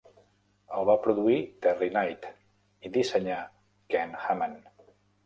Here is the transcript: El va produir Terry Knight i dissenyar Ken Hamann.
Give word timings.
El 0.77 0.85
va 0.89 0.93
produir 1.01 1.35
Terry 1.65 1.89
Knight 1.91 2.25
i 2.89 2.91
dissenyar 2.97 3.37
Ken 3.97 4.17
Hamann. 4.23 4.57